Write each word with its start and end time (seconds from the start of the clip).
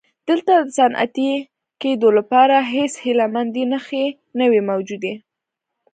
دلته 0.29 0.51
د 0.61 0.67
صنعتي 0.77 1.31
کېدو 1.81 2.09
لپاره 2.17 2.55
هېڅ 2.73 2.93
هیله 3.03 3.25
مندۍ 3.33 3.63
نښې 3.71 4.05
نه 4.37 4.45
وې 4.51 4.61
موجودې. 4.69 5.13